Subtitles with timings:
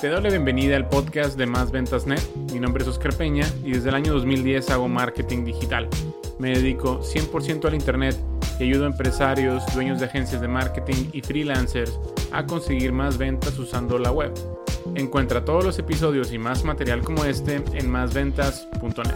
[0.00, 2.20] Te doy la bienvenida al podcast de Más Ventas Net.
[2.52, 5.88] Mi nombre es Oscar Peña y desde el año 2010 hago marketing digital.
[6.38, 8.14] Me dedico 100% al Internet
[8.60, 11.98] y ayudo a empresarios, dueños de agencias de marketing y freelancers
[12.30, 14.34] a conseguir más ventas usando la web.
[14.96, 19.14] Encuentra todos los episodios y más material como este en másventas.net.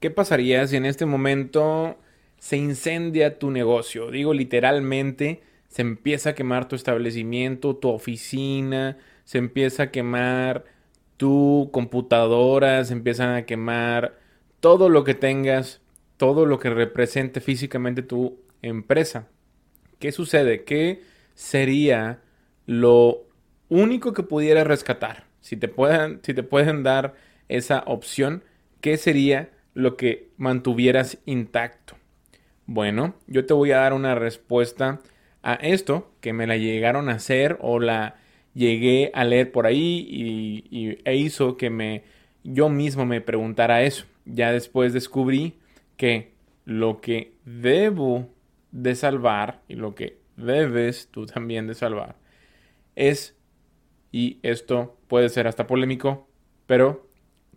[0.00, 1.96] ¿Qué pasaría si en este momento
[2.36, 4.10] se incendia tu negocio?
[4.10, 10.64] Digo literalmente se empieza a quemar tu establecimiento, tu oficina, se empieza a quemar
[11.16, 14.18] tu computadora, se empiezan a quemar
[14.58, 15.80] todo lo que tengas,
[16.16, 19.28] todo lo que represente físicamente tu empresa.
[20.00, 20.64] ¿Qué sucede?
[20.64, 21.02] ¿Qué
[21.34, 22.20] sería
[22.66, 23.22] lo
[23.68, 25.24] único que pudieras rescatar?
[25.40, 25.72] Si te
[26.22, 27.14] si te pueden dar
[27.48, 28.42] esa opción,
[28.80, 31.96] ¿qué sería lo que mantuvieras intacto?
[32.66, 35.00] Bueno, yo te voy a dar una respuesta
[35.42, 38.16] a esto que me la llegaron a hacer o la
[38.54, 40.06] llegué a leer por ahí
[40.70, 42.04] y, e hizo que me
[42.42, 44.06] yo mismo me preguntara eso.
[44.24, 45.58] Ya después descubrí
[45.96, 46.32] que
[46.64, 48.28] lo que debo
[48.72, 52.16] de salvar y lo que debes tú también de salvar
[52.96, 53.36] es,
[54.12, 56.28] y esto puede ser hasta polémico,
[56.66, 57.08] pero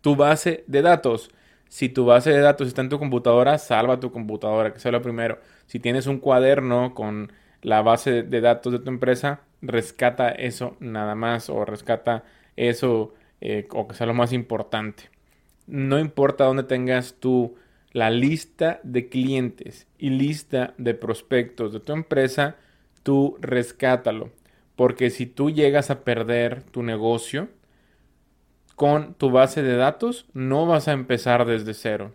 [0.00, 1.30] tu base de datos.
[1.68, 5.02] Si tu base de datos está en tu computadora, salva tu computadora, que sea lo
[5.02, 5.40] primero.
[5.66, 7.32] Si tienes un cuaderno con
[7.66, 12.22] la base de datos de tu empresa, rescata eso nada más o rescata
[12.54, 15.10] eso eh, o que sea lo más importante.
[15.66, 17.56] No importa dónde tengas tú
[17.90, 22.54] la lista de clientes y lista de prospectos de tu empresa,
[23.02, 24.30] tú rescátalo.
[24.76, 27.48] Porque si tú llegas a perder tu negocio
[28.76, 32.12] con tu base de datos, no vas a empezar desde cero.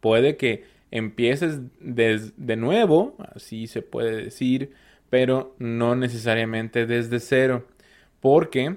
[0.00, 4.72] Puede que empieces de nuevo, así se puede decir,
[5.10, 7.66] pero no necesariamente desde cero,
[8.20, 8.76] porque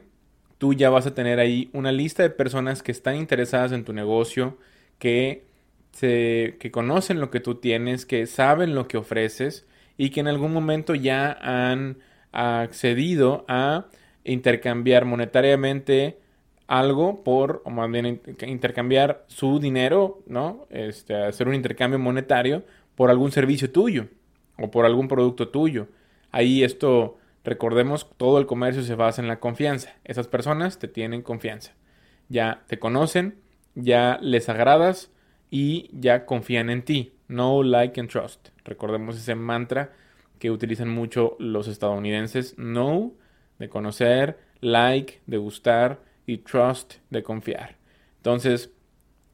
[0.57, 3.93] tú ya vas a tener ahí una lista de personas que están interesadas en tu
[3.93, 4.57] negocio,
[4.99, 5.43] que,
[5.91, 9.67] se, que conocen lo que tú tienes, que saben lo que ofreces
[9.97, 11.97] y que en algún momento ya han
[12.31, 13.87] accedido a
[14.23, 16.19] intercambiar monetariamente
[16.71, 20.67] algo por, o más bien intercambiar su dinero, ¿no?
[20.69, 22.63] Este, hacer un intercambio monetario
[22.95, 24.07] por algún servicio tuyo
[24.57, 25.89] o por algún producto tuyo.
[26.31, 29.97] Ahí esto, recordemos, todo el comercio se basa en la confianza.
[30.05, 31.73] Esas personas te tienen confianza.
[32.29, 33.35] Ya te conocen,
[33.75, 35.11] ya les agradas
[35.49, 37.11] y ya confían en ti.
[37.27, 38.47] No like and trust.
[38.63, 39.91] Recordemos ese mantra
[40.39, 42.57] que utilizan mucho los estadounidenses.
[42.57, 43.11] No,
[43.59, 47.77] de conocer, like, de gustar y trust de confiar.
[48.17, 48.71] Entonces,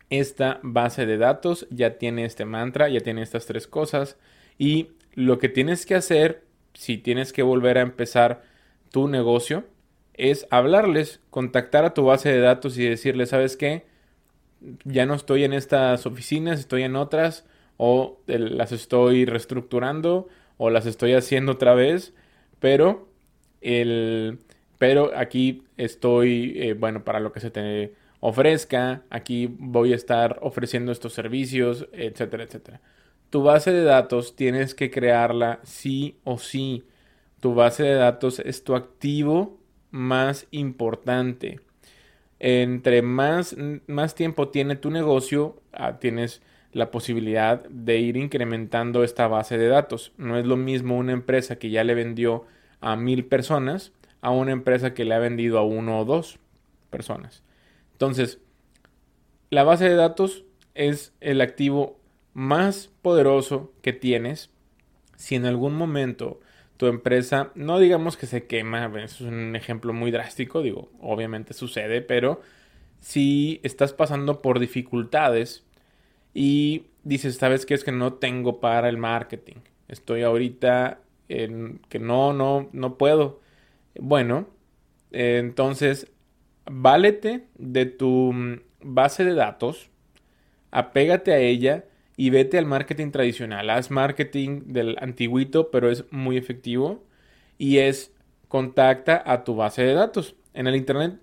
[0.09, 4.17] esta base de datos ya tiene este mantra, ya tiene estas tres cosas
[4.57, 6.43] y lo que tienes que hacer
[6.73, 8.43] si tienes que volver a empezar
[8.91, 9.65] tu negocio
[10.13, 13.85] es hablarles, contactar a tu base de datos y decirles, ¿sabes qué?
[14.83, 17.45] Ya no estoy en estas oficinas, estoy en otras
[17.77, 20.27] o las estoy reestructurando
[20.57, 22.13] o las estoy haciendo otra vez,
[22.59, 23.07] pero
[23.61, 24.39] el
[24.77, 30.39] pero aquí estoy, eh, bueno, para lo que se te ofrezca, aquí voy a estar
[30.41, 32.81] ofreciendo estos servicios, etcétera, etcétera.
[33.29, 36.83] Tu base de datos tienes que crearla sí o sí.
[37.41, 39.59] Tu base de datos es tu activo
[39.91, 41.59] más importante.
[42.39, 43.55] Entre más,
[43.87, 49.67] más tiempo tiene tu negocio, ah, tienes la posibilidad de ir incrementando esta base de
[49.67, 50.13] datos.
[50.17, 52.45] No es lo mismo una empresa que ya le vendió
[52.79, 53.91] a mil personas
[54.27, 56.37] a una empresa que le ha vendido a uno o dos
[56.89, 57.43] personas.
[57.93, 58.39] Entonces,
[59.49, 60.43] la base de datos
[60.75, 61.97] es el activo
[62.33, 64.49] más poderoso que tienes.
[65.15, 66.41] Si en algún momento
[66.75, 72.01] tu empresa, no digamos que se quema, es un ejemplo muy drástico, digo, obviamente sucede,
[72.01, 72.41] pero
[72.99, 75.63] si estás pasando por dificultades
[76.33, 77.75] y dices, ¿sabes qué?
[77.75, 79.61] Es que no tengo para el marketing.
[79.87, 80.99] Estoy ahorita
[81.29, 83.46] en que no, no, no puedo.
[83.99, 84.47] Bueno,
[85.11, 86.11] entonces,
[86.65, 89.89] válete de tu mm, base de datos,
[90.71, 91.85] apégate a ella
[92.17, 93.69] y vete al marketing tradicional.
[93.69, 97.05] Haz marketing del antiguito, pero es muy efectivo.
[97.59, 98.13] Y es
[98.47, 100.35] contacta a tu base de datos.
[100.53, 101.19] En el Internet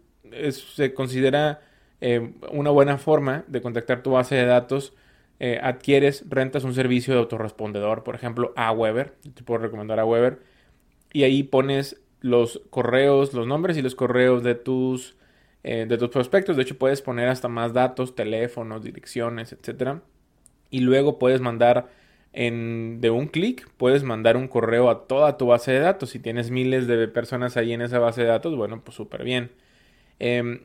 [0.50, 1.60] se considera
[2.00, 4.94] eh, una buena forma de contactar tu base de datos.
[5.40, 9.14] Eh, adquieres, rentas un servicio de autorrespondedor, por ejemplo, a Weber.
[9.34, 10.40] Te puedo recomendar a Weber.
[11.12, 15.14] Y ahí pones los correos, los nombres y los correos de tus,
[15.62, 16.56] eh, de tus prospectos.
[16.56, 19.98] De hecho, puedes poner hasta más datos, teléfonos, direcciones, etc.
[20.70, 21.90] Y luego puedes mandar
[22.32, 26.10] en, de un clic puedes mandar un correo a toda tu base de datos.
[26.10, 29.50] Si tienes miles de personas ahí en esa base de datos, bueno, pues súper bien.
[30.18, 30.62] Em,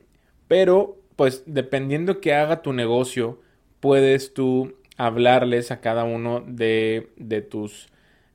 [0.47, 3.41] pero, pues dependiendo que haga tu negocio,
[3.81, 7.89] puedes tú hablarles a cada uno de, de tus,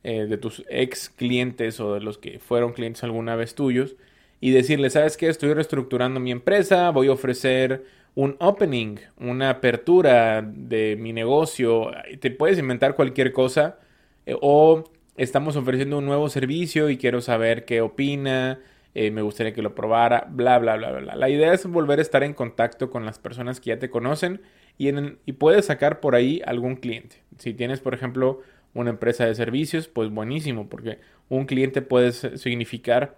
[0.04, 3.96] eh, de tus ex clientes o de los que fueron clientes alguna vez tuyos
[4.40, 5.28] y decirles, ¿sabes qué?
[5.28, 7.84] Estoy reestructurando mi empresa, voy a ofrecer
[8.14, 11.90] un opening, una apertura de mi negocio,
[12.20, 13.78] te puedes inventar cualquier cosa
[14.26, 14.84] eh, o
[15.16, 18.60] estamos ofreciendo un nuevo servicio y quiero saber qué opina,
[18.94, 21.16] eh, me gustaría que lo probara, bla, bla, bla, bla.
[21.16, 24.42] La idea es volver a estar en contacto con las personas que ya te conocen
[24.78, 24.90] y,
[25.24, 27.22] y puedes sacar por ahí algún cliente.
[27.38, 28.42] Si tienes, por ejemplo,
[28.74, 30.98] una empresa de servicios, pues buenísimo, porque
[31.28, 33.16] un cliente puede significar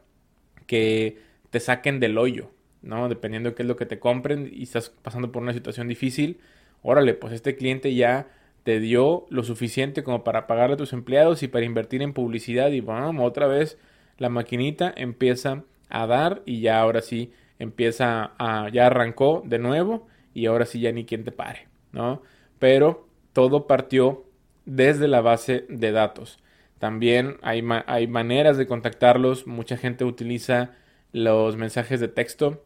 [0.66, 1.18] que
[1.50, 2.50] te saquen del hoyo,
[2.82, 3.08] ¿no?
[3.08, 6.38] Dependiendo de qué es lo que te compren y estás pasando por una situación difícil,
[6.82, 8.28] órale, pues este cliente ya
[8.62, 12.70] te dio lo suficiente como para pagarle a tus empleados y para invertir en publicidad
[12.70, 13.78] y vamos, otra vez
[14.18, 20.06] la maquinita empieza a dar y ya ahora sí empieza a, ya arrancó de nuevo
[20.34, 22.22] y ahora sí ya ni quien te pare, ¿no?
[22.58, 24.25] Pero todo partió
[24.66, 26.38] desde la base de datos.
[26.78, 30.72] También hay, hay maneras de contactarlos, mucha gente utiliza
[31.12, 32.62] los mensajes de texto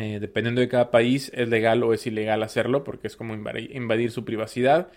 [0.00, 4.10] eh, dependiendo de cada país, es legal o es ilegal hacerlo porque es como invadir,
[4.10, 4.88] su privacidad.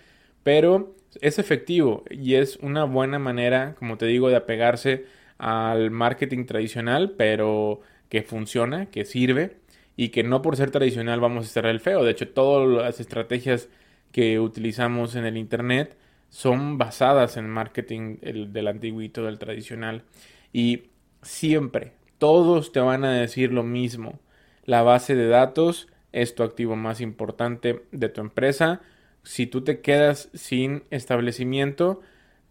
[0.43, 5.05] Pero es efectivo y es una buena manera, como te digo, de apegarse
[5.37, 9.57] al marketing tradicional, pero que funciona, que sirve
[9.97, 12.03] y que no por ser tradicional vamos a estar el feo.
[12.03, 13.69] De hecho, todas las estrategias
[14.13, 15.97] que utilizamos en el Internet
[16.33, 20.03] son basadas en marketing del antiguito, del tradicional.
[20.51, 20.85] Y
[21.21, 24.19] siempre, todos te van a decir lo mismo.
[24.65, 28.81] La base de datos es tu activo más importante de tu empresa.
[29.21, 32.01] Si tú te quedas sin establecimiento,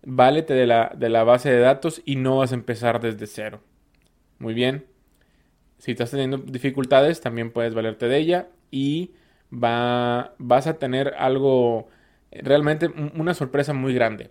[0.06, 3.62] válete de la, de la base de datos y no vas a empezar desde cero.
[4.38, 4.86] Muy bien.
[5.78, 9.10] Si estás teniendo dificultades, también puedes valerte de ella y
[9.52, 11.88] va, vas a tener algo,
[12.42, 14.30] realmente una sorpresa muy grande.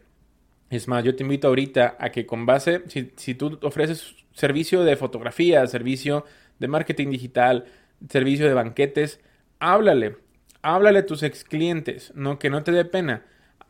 [0.69, 4.83] Es más, yo te invito ahorita a que con base, si, si tú ofreces servicio
[4.83, 6.25] de fotografía, servicio
[6.59, 7.65] de marketing digital,
[8.09, 9.19] servicio de banquetes,
[9.59, 10.17] háblale,
[10.61, 13.25] háblale a tus ex clientes, no que no te dé pena.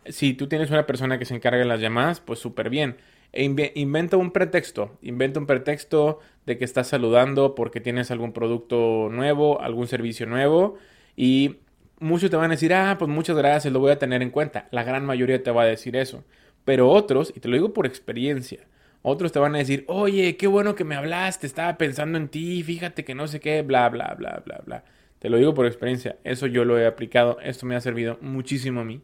[0.05, 2.97] Si tú tienes una persona que se encarga de las llamadas, pues súper bien.
[3.33, 3.43] E
[3.75, 9.61] inventa un pretexto, inventa un pretexto de que estás saludando porque tienes algún producto nuevo,
[9.61, 10.77] algún servicio nuevo
[11.15, 11.57] y
[12.01, 14.67] muchos te van a decir, ah, pues muchas gracias, lo voy a tener en cuenta.
[14.71, 16.23] La gran mayoría te va a decir eso.
[16.65, 18.67] Pero otros, y te lo digo por experiencia,
[19.01, 22.61] otros te van a decir, oye, qué bueno que me hablaste, estaba pensando en ti,
[22.63, 24.83] fíjate que no sé qué, bla, bla, bla, bla, bla.
[25.19, 28.81] Te lo digo por experiencia, eso yo lo he aplicado, esto me ha servido muchísimo
[28.81, 29.01] a mí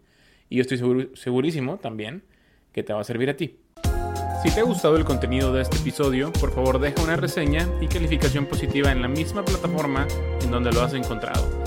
[0.49, 2.23] y yo estoy segurísimo también
[2.71, 3.59] que te va a servir a ti.
[4.43, 7.87] Si te ha gustado el contenido de este episodio, por favor deja una reseña y
[7.87, 10.07] calificación positiva en la misma plataforma
[10.43, 11.66] en donde lo has encontrado.